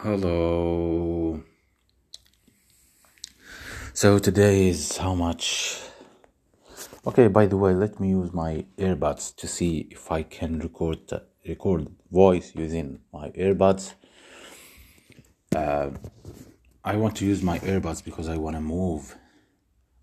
Hello. 0.00 1.42
So 3.94 4.18
today 4.18 4.68
is 4.68 4.98
how 4.98 5.14
much? 5.14 5.80
Okay, 7.06 7.28
by 7.28 7.46
the 7.46 7.56
way, 7.56 7.72
let 7.72 7.98
me 7.98 8.10
use 8.10 8.30
my 8.34 8.66
earbuds 8.76 9.34
to 9.36 9.48
see 9.48 9.88
if 9.90 10.12
I 10.12 10.22
can 10.22 10.58
record 10.58 11.10
record 11.48 11.88
voice 12.12 12.52
using 12.54 13.00
my 13.10 13.30
earbuds. 13.30 13.94
I 15.54 16.96
want 16.96 17.16
to 17.16 17.24
use 17.24 17.42
my 17.42 17.58
earbuds 17.60 18.04
because 18.04 18.28
I 18.28 18.36
want 18.36 18.56
to 18.56 18.60
move 18.60 19.16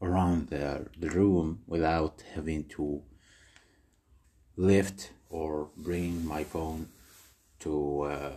around 0.02 0.48
the, 0.48 0.88
the 0.98 1.12
room 1.12 1.60
without 1.68 2.24
having 2.34 2.66
to 2.70 3.04
lift 4.58 5.12
or 5.30 5.70
bring 5.78 6.26
my 6.26 6.44
phone 6.44 6.90
to 7.60 8.02
uh, 8.02 8.32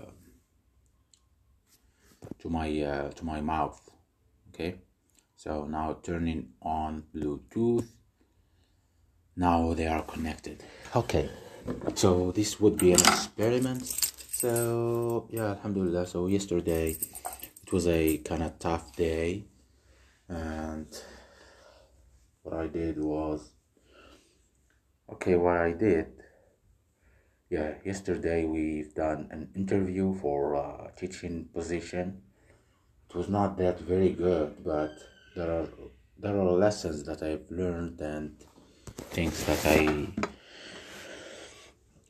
to 2.39 2.48
my 2.48 2.69
uh, 2.83 3.11
to 3.11 3.25
my 3.25 3.41
mouth. 3.41 3.80
Okay, 4.48 4.77
so 5.37 5.65
now 5.65 5.98
turning 6.03 6.51
on 6.62 7.05
Bluetooth. 7.15 7.87
Now 9.37 9.75
they 9.75 9.87
are 9.87 10.03
connected. 10.03 10.62
Okay, 10.95 11.29
so 11.95 12.33
this 12.33 12.59
would 12.61 12.79
be 12.79 12.93
an 12.93 13.01
experiment. 13.01 13.84
So 13.84 15.29
yeah, 15.31 15.51
Alhamdulillah. 15.57 16.07
So 16.07 16.27
yesterday 16.27 16.97
it 17.62 17.73
was 17.73 17.87
a 17.87 18.19
kind 18.19 18.43
of 18.43 18.59
tough 18.59 18.97
day, 18.97 19.45
and 20.29 20.87
what 22.43 22.55
I 22.56 22.67
did 22.69 22.98
was 23.03 23.51
okay. 25.12 25.34
What 25.37 25.56
I 25.56 25.73
did 25.73 26.16
yeah, 27.48 27.74
yesterday 27.84 28.45
we've 28.45 28.95
done 28.95 29.28
an 29.30 29.48
interview 29.55 30.14
for 30.18 30.55
a 30.55 30.91
teaching 30.96 31.48
position. 31.55 32.22
It 33.09 33.14
was 33.14 33.28
not 33.28 33.56
that 33.59 33.78
very 33.80 34.10
good, 34.10 34.64
but 34.64 34.92
there 35.36 35.50
are 35.50 35.69
there 36.19 36.36
are 36.36 36.50
lessons 36.50 37.05
that 37.05 37.22
I've 37.22 37.48
learned 37.50 38.00
and 38.00 38.34
things 39.11 39.44
that 39.44 39.64
I 39.64 40.08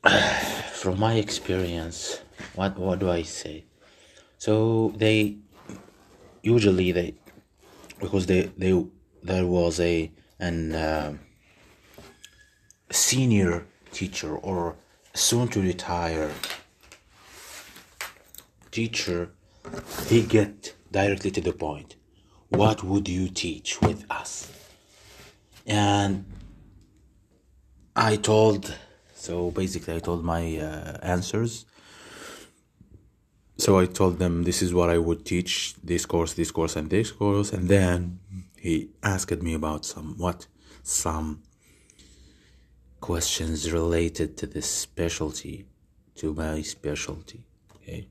from 0.73 0.99
my 0.99 1.15
experience. 1.15 2.21
What 2.55 2.79
what 2.79 2.99
do 3.01 3.11
I 3.11 3.23
say? 3.23 3.65
So 4.39 4.93
they 4.97 5.37
usually 6.43 6.93
they 6.93 7.15
because 8.01 8.25
they 8.25 8.51
they 8.57 8.87
there 9.23 9.47
was 9.47 9.81
a 9.81 10.11
an 10.39 10.75
um 10.75 11.21
senior 12.91 13.67
teacher 13.93 14.35
or 14.35 14.77
soon 15.17 15.49
to 15.49 15.61
retire. 15.61 16.31
Teacher 18.71 19.31
he 20.07 20.23
get 20.23 20.75
directly 20.93 21.31
to 21.31 21.41
the 21.41 21.53
point. 21.53 21.97
What 22.49 22.85
would 22.85 23.09
you 23.09 23.29
teach 23.29 23.81
with 23.81 24.05
us? 24.11 24.53
And 25.67 26.25
i 27.97 28.17
told 28.17 28.77
so 29.15 29.51
basically 29.51 29.95
i 29.95 29.99
told 29.99 30.23
my 30.23 30.59
uh, 30.59 30.99
answers. 31.03 31.65
So 33.59 33.79
i 33.79 33.87
told 33.87 34.19
them 34.19 34.45
this 34.45 34.61
is 34.63 34.75
what 34.75 34.91
i 34.91 34.99
would 34.99 35.25
teach 35.25 35.75
this 35.83 36.05
course 36.05 36.35
this 36.35 36.51
course 36.51 36.77
and 36.77 36.91
this 36.91 37.11
course. 37.11 37.53
And 37.53 37.69
then 37.69 38.21
he 38.59 38.91
asked 39.03 39.43
me 39.43 39.55
about 39.55 39.85
some 39.85 40.15
what 40.19 40.47
some 40.83 41.43
questions 43.01 43.73
related 43.73 44.37
to 44.39 44.47
this 44.47 44.67
specialty 44.67 45.67
to 46.15 46.35
my 46.35 46.63
specialty 46.63 47.45
okay? 47.75 48.09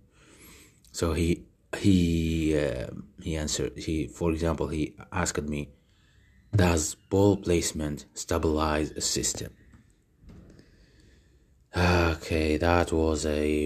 So 0.92 1.14
he 1.14 1.44
he 1.78 2.58
um 2.58 3.08
he 3.22 3.36
answered 3.36 3.74
he 3.78 4.08
for 4.08 4.32
example 4.32 4.68
he 4.68 4.96
asked 5.12 5.42
me 5.44 5.70
does 6.56 6.96
pole 7.10 7.38
placement 7.38 8.06
stabilize 8.14 8.92
a 8.92 9.02
system? 9.02 9.52
Okay 11.76 12.58
that 12.58 12.92
was 12.92 13.26
a 13.26 13.66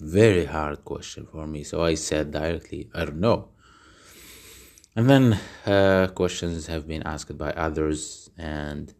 very 0.00 0.44
hard 0.46 0.84
question 0.84 1.26
for 1.30 1.46
me 1.46 1.64
so 1.64 1.82
i 1.82 1.94
said 1.94 2.30
directly 2.30 2.88
i 2.94 3.04
don't 3.04 3.20
know. 3.20 3.48
And 4.96 5.10
then 5.10 5.38
uh, 5.66 6.06
questions 6.14 6.68
have 6.68 6.88
been 6.88 7.02
asked 7.02 7.36
by 7.36 7.52
others 7.52 8.30
and 8.38 8.94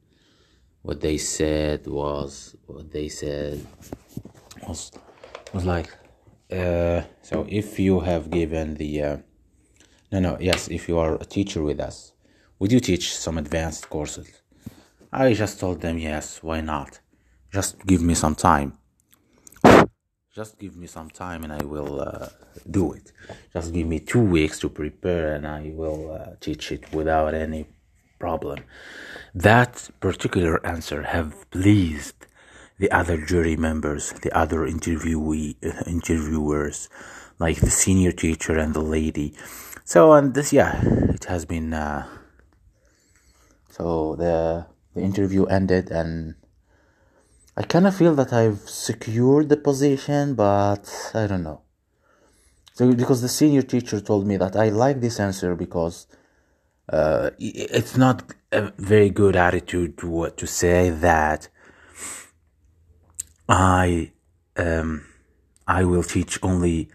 what 0.87 1.01
they 1.01 1.19
said 1.19 1.87
was 1.89 2.55
what 2.67 2.87
they 2.93 3.09
said 3.09 3.67
was 4.69 4.93
was 5.53 5.65
like 5.65 5.91
uh, 6.53 7.03
so 7.23 7.45
if 7.49 7.79
you 7.87 8.01
have 8.01 8.31
given 8.31 8.75
the 8.75 9.03
uh, 9.03 9.17
no 10.13 10.19
no 10.21 10.33
yes 10.41 10.69
if 10.69 10.89
you 10.89 10.97
are 10.97 11.15
a 11.17 11.25
teacher 11.37 11.61
with 11.71 11.81
us 11.81 12.13
would 12.59 12.73
you 12.73 12.81
teach 12.81 13.15
some 13.15 13.37
advanced 13.37 13.91
courses? 13.91 14.41
I 15.13 15.35
just 15.35 15.61
told 15.61 15.81
them 15.81 15.99
yes 15.99 16.43
why 16.43 16.61
not? 16.61 17.01
Just 17.53 17.85
give 17.87 18.03
me 18.03 18.15
some 18.15 18.35
time. 18.35 18.79
Just 20.35 20.59
give 20.59 20.77
me 20.77 20.87
some 20.87 21.11
time 21.11 21.45
and 21.45 21.53
i 21.53 21.65
will 21.65 22.01
uh, 22.01 22.29
do 22.71 22.93
it. 22.93 23.11
Just 23.53 23.73
give 23.73 23.87
me 23.87 23.99
two 23.99 24.25
weeks 24.37 24.61
to 24.61 24.69
prepare 24.69 25.35
and 25.35 25.47
i 25.47 25.73
will 25.75 26.03
uh, 26.13 26.37
teach 26.41 26.71
it 26.73 26.83
without 26.93 27.35
any 27.35 27.67
problem 28.27 28.59
that 29.51 29.73
particular 30.09 30.55
answer 30.75 31.01
have 31.15 31.29
pleased 31.51 32.19
the 32.83 32.91
other 33.01 33.19
jury 33.31 33.57
members 33.69 34.05
the 34.27 34.33
other 34.43 34.61
interviewee 34.75 35.51
uh, 35.65 35.83
interviewers 35.97 36.79
like 37.45 37.59
the 37.67 37.75
senior 37.85 38.13
teacher 38.25 38.55
and 38.63 38.73
the 38.75 38.87
lady 38.99 39.29
so 39.93 40.01
and 40.17 40.35
this 40.37 40.53
yeah 40.53 40.73
it 41.17 41.25
has 41.33 41.43
been 41.45 41.69
uh, 41.87 42.03
so 43.77 43.85
the 44.23 44.37
the 44.95 45.03
interview 45.11 45.45
ended 45.59 45.91
and 45.91 46.35
I 47.59 47.63
kind 47.63 47.87
of 47.87 47.97
feel 47.97 48.15
that 48.17 48.35
I've 48.35 48.69
secured 48.69 49.49
the 49.49 49.57
position, 49.57 50.35
but 50.35 50.85
I 51.15 51.27
don't 51.27 51.43
know. 51.43 51.63
So 52.75 52.93
because 52.93 53.23
the 53.23 53.31
senior 53.31 53.63
teacher 53.63 53.99
told 54.01 54.27
me 54.27 54.37
that 54.37 54.57
I 54.57 54.69
like 54.69 55.01
this 55.01 55.19
answer 55.19 55.55
because 55.55 56.07
uh, 56.89 57.31
it's 57.39 57.97
not 57.97 58.33
a 58.53 58.73
very 58.79 59.11
good 59.11 59.37
attitude 59.37 59.99
to 59.99 60.21
uh, 60.23 60.31
to 60.31 60.47
say 60.47 60.91
that 60.91 61.49
I 63.49 64.13
um, 64.57 65.05
I 65.67 65.85
will 65.85 66.03
teach 66.03 66.39
only 66.43 66.89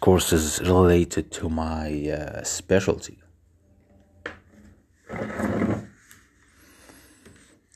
courses 0.00 0.60
related 0.60 1.30
to 1.32 1.48
my 1.48 2.08
uh, 2.10 2.42
specialty. 2.44 3.18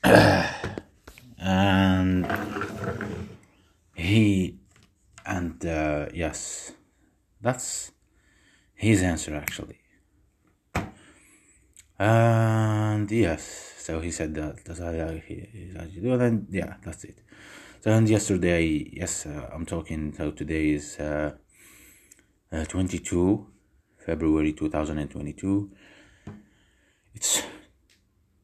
And 1.38 2.26
he 3.94 4.58
and 5.24 5.64
uh, 5.64 6.06
yes, 6.12 6.72
that's 7.40 7.92
his 8.74 9.02
answer 9.02 9.36
actually. 9.36 9.78
And 11.98 13.10
yes, 13.10 13.74
so 13.78 14.00
he 14.00 14.10
said 14.10 14.34
that 14.34 14.62
that's 14.64 14.80
how 14.80 14.92
he, 14.92 15.48
do, 16.00 16.12
and 16.20 16.46
yeah, 16.50 16.74
that's 16.84 17.04
it. 17.04 17.22
So 17.80 17.90
and 17.90 18.06
yesterday, 18.08 18.64
yes, 18.92 19.24
uh, 19.24 19.48
I'm 19.52 19.64
talking. 19.64 20.12
So 20.12 20.30
today 20.32 20.70
is 20.70 20.98
uh, 20.98 21.32
uh, 22.52 22.64
22 22.64 23.46
February 24.04 24.52
2022. 24.52 25.70
It's 27.14 27.42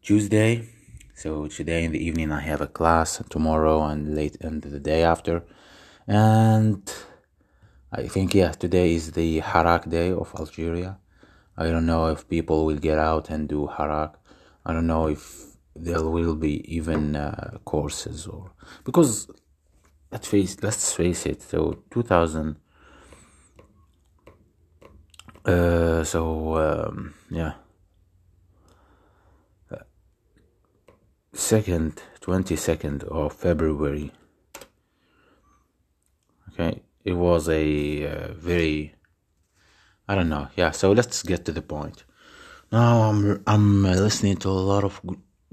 Tuesday, 0.00 0.66
so 1.14 1.46
today 1.46 1.84
in 1.84 1.92
the 1.92 2.02
evening 2.02 2.32
I 2.32 2.40
have 2.40 2.62
a 2.62 2.66
class. 2.66 3.22
Tomorrow 3.28 3.82
and 3.82 4.14
late 4.14 4.38
and 4.40 4.62
the 4.62 4.80
day 4.80 5.02
after, 5.02 5.44
and 6.06 6.90
I 7.92 8.08
think 8.08 8.34
yeah, 8.34 8.52
today 8.52 8.94
is 8.94 9.12
the 9.12 9.42
Hirak 9.42 9.90
Day 9.90 10.10
of 10.10 10.34
Algeria. 10.38 10.98
I 11.56 11.66
don't 11.66 11.86
know 11.86 12.06
if 12.06 12.28
people 12.28 12.64
will 12.66 12.78
get 12.78 12.98
out 12.98 13.30
and 13.30 13.48
do 13.48 13.68
Hirak. 13.70 14.14
I 14.64 14.72
don't 14.72 14.86
know 14.86 15.06
if 15.08 15.56
there 15.74 16.02
will 16.02 16.34
be 16.34 16.54
even 16.74 17.16
uh, 17.16 17.58
courses 17.64 18.26
or 18.26 18.52
because 18.84 19.28
let's 20.10 20.28
face 20.28 20.56
let's 20.62 20.92
face 20.92 21.26
it. 21.26 21.42
So 21.42 21.82
2000. 21.90 22.56
Uh, 25.44 26.04
so 26.04 26.56
um, 26.56 27.14
yeah, 27.28 27.54
second 31.32 32.02
twenty 32.20 32.56
second 32.56 33.02
of 33.04 33.32
February. 33.32 34.12
Okay, 36.52 36.82
it 37.04 37.14
was 37.14 37.48
a 37.48 38.06
uh, 38.06 38.32
very 38.34 38.94
I 40.08 40.14
don't 40.14 40.28
know. 40.28 40.48
Yeah, 40.56 40.70
so 40.72 40.92
let's 40.92 41.22
get 41.22 41.44
to 41.46 41.52
the 41.52 41.62
point. 41.62 42.04
Now 42.70 43.02
I'm 43.02 43.42
I'm 43.46 43.84
uh, 43.84 43.94
listening 43.94 44.36
to 44.38 44.48
a 44.48 44.66
lot 44.72 44.84
of 44.84 45.00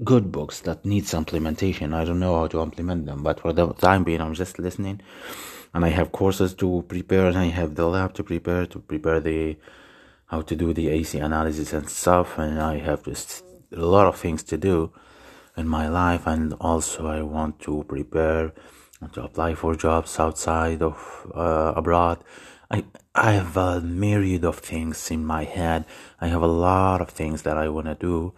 good 0.02 0.32
books 0.32 0.60
that 0.60 0.84
need 0.84 1.06
some 1.06 1.20
implementation. 1.20 1.92
I 1.94 2.04
don't 2.04 2.20
know 2.20 2.36
how 2.36 2.46
to 2.48 2.62
implement 2.62 3.06
them, 3.06 3.22
but 3.22 3.40
for 3.40 3.52
the 3.52 3.72
time 3.74 4.04
being, 4.04 4.20
I'm 4.20 4.34
just 4.34 4.58
listening. 4.58 5.00
and 5.74 5.84
I 5.84 5.88
have 5.90 6.12
courses 6.12 6.54
to 6.54 6.84
prepare, 6.88 7.26
and 7.28 7.38
I 7.38 7.46
have 7.46 7.74
the 7.74 7.86
lab 7.86 8.14
to 8.14 8.24
prepare 8.24 8.66
to 8.66 8.78
prepare 8.80 9.20
the 9.20 9.56
how 10.26 10.42
to 10.42 10.54
do 10.56 10.72
the 10.72 10.88
AC 10.88 11.18
analysis 11.18 11.72
and 11.72 11.88
stuff, 11.88 12.38
and 12.38 12.60
I 12.60 12.78
have 12.78 13.04
just 13.04 13.44
a 13.72 13.84
lot 13.84 14.06
of 14.06 14.16
things 14.16 14.42
to 14.44 14.56
do 14.56 14.92
in 15.56 15.68
my 15.68 15.88
life, 15.88 16.26
and 16.26 16.54
also 16.60 17.06
I 17.06 17.22
want 17.22 17.60
to 17.60 17.84
prepare 17.88 18.52
to 19.12 19.22
apply 19.24 19.54
for 19.54 19.74
jobs 19.74 20.18
outside 20.18 20.82
of 20.82 20.96
uh, 21.34 21.72
abroad. 21.76 22.22
I 22.70 22.84
I 23.14 23.32
have 23.32 23.56
a 23.56 23.80
myriad 23.80 24.44
of 24.44 24.58
things 24.58 25.10
in 25.10 25.24
my 25.24 25.44
head. 25.44 25.84
I 26.20 26.28
have 26.28 26.42
a 26.42 26.46
lot 26.46 27.00
of 27.00 27.10
things 27.10 27.42
that 27.42 27.56
I 27.56 27.68
want 27.68 27.86
to 27.86 27.94
do, 27.94 28.32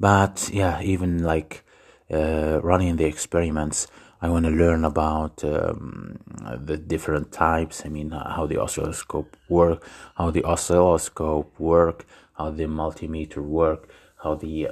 but 0.00 0.50
yeah, 0.52 0.80
even 0.82 1.22
like 1.22 1.64
uh, 2.10 2.60
running 2.62 2.96
the 2.96 3.04
experiments, 3.04 3.86
I 4.20 4.28
want 4.28 4.46
to 4.46 4.50
learn 4.50 4.84
about 4.84 5.44
um, 5.44 6.18
the 6.64 6.76
different 6.76 7.30
types. 7.30 7.82
I 7.84 7.88
mean, 7.88 8.10
how 8.10 8.46
the 8.46 8.60
oscilloscope 8.60 9.36
work, 9.48 9.86
how 10.16 10.30
the 10.30 10.44
oscilloscope 10.44 11.58
work, 11.60 12.04
how 12.36 12.50
the 12.50 12.64
multimeter 12.64 13.42
work, 13.42 13.88
how 14.22 14.34
the 14.34 14.70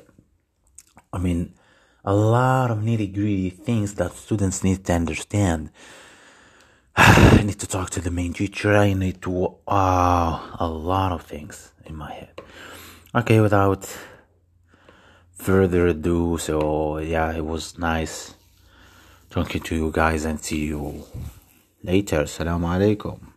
I 1.13 1.19
mean, 1.19 1.55
a 2.05 2.15
lot 2.15 2.71
of 2.71 2.79
nitty 2.79 3.15
gritty 3.15 3.51
things 3.51 3.95
that 3.95 4.13
students 4.13 4.65
need 4.65 4.85
to 4.87 4.93
understand. 4.93 5.71
I 6.99 7.43
need 7.45 7.59
to 7.61 7.67
talk 7.67 7.91
to 7.91 8.01
the 8.01 8.11
main 8.11 8.33
teacher. 8.33 8.75
I 8.75 8.95
need 8.95 9.21
to 9.23 9.57
uh, 9.69 10.57
a 10.59 10.67
lot 10.67 11.13
of 11.13 11.23
things 11.23 11.73
in 11.85 11.95
my 11.95 12.13
head. 12.13 12.41
Okay, 13.15 13.41
without 13.41 13.85
further 15.33 15.89
ado, 15.89 16.39
so 16.39 16.99
yeah, 16.99 17.33
it 17.33 17.45
was 17.45 17.79
nice 17.79 18.35
talking 19.29 19.61
to 19.63 19.75
you 19.77 19.91
guys 19.93 20.25
and 20.25 20.41
see 20.43 20.67
you 20.67 21.05
later. 21.83 22.23
Assalamu 22.23 22.67
alaikum. 22.67 23.36